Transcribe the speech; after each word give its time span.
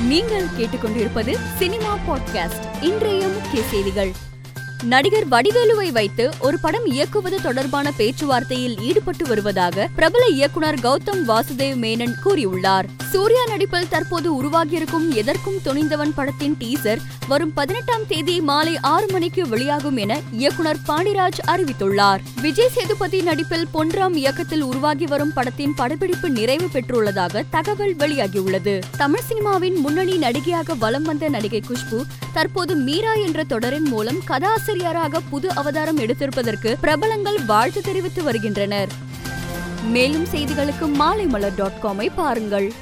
நீங்கள் 0.00 0.44
கேட்டுக்கொண்டிருப்பது 0.44 1.36
cinema 1.56 1.98
podcast. 2.08 2.82
இன்றைய 2.82 3.28
முக்கிய 3.28 3.62
செய்திகள். 3.62 4.12
நடிகர் 4.82 5.28
வடிவேலுவை 5.28 5.92
வைத்து 5.92 6.30
ஒரு 6.38 6.58
படம் 6.58 6.86
இயக்குவது 6.86 7.42
தொடர்பான 7.42 7.92
பேச்சுவார்த்தையில் 7.98 8.80
ஈடுபட்டு 8.80 9.26
வருவதாக 9.26 9.88
பிரபல 9.96 10.26
இயக்குனர் 10.26 10.74
கௌதம் 10.74 11.24
வாசுதேவ் 11.28 11.76
மேனன் 11.76 12.14
கூறியுள்ளார். 12.24 12.84
சூர்யா 13.10 13.44
நடிப்பில் 13.46 13.88
தற்போது 13.88 14.42
உருவாகியிருக்கும் 14.42 15.10
எதற்கும் 15.10 15.58
துணிந்தவன் 15.64 16.12
படத்தின் 16.14 16.56
டீசர் 16.60 16.98
வரும் 17.28 17.52
பதினெட்டாம் 17.52 18.06
தேதி 18.08 18.40
மாலை 18.40 18.78
ஆறு 18.80 19.06
மணிக்கு 19.10 19.48
வெளியாகும் 19.48 19.96
என 19.96 20.20
இயக்குனர் 20.32 20.76
பாண்டிராஜ் 20.88 21.40
அறிவித்துள்ளார். 21.46 22.20
விஜய் 22.40 22.68
சேதுபதி 22.68 23.22
நடிப்பில் 23.22 23.66
பொன்ராம் 23.74 24.14
இயக்கத்தில் 24.14 24.62
உருவாகி 24.62 25.06
வரும் 25.06 25.32
படத்தின் 25.32 25.74
படப்பிடிப்பு 25.74 26.30
நிறைவு 26.30 26.68
பெற்றுள்ளதாக 26.72 27.44
தகவல் 27.50 27.96
வெளியாகியுள்ளது. 27.96 28.82
தமிழ் 28.96 29.26
சினிமாவின் 29.28 29.74
முன்னணி 29.74 30.16
நடிகையாக 30.16 30.74
வலம் 30.74 31.02
வந்த 31.02 31.28
நடிகை 31.28 31.62
குஷ்பு 31.68 32.02
தற்போது 32.32 32.74
மீரா 32.74 33.12
என்ற 33.12 33.44
தொடரின் 33.44 33.86
மூலம் 33.86 34.20
ஆசிரியராக 34.68 35.20
புது 35.20 35.50
அவதாரம் 35.50 35.98
எடுத்திருப்பதற்கு 35.98 36.76
பிரபலங்கள் 36.80 37.44
வாழ்த்து 37.44 37.80
தெரிவித்து 37.80 38.22
வருகின்றனர். 38.22 38.88
மேலும் 39.82 40.26
செய்திகளுக்கு 40.32 40.86
மாலைமலர் 40.98 41.54
டாட் 41.56 41.78
காமை 41.82 42.08
பாருங்கள். 42.14 42.72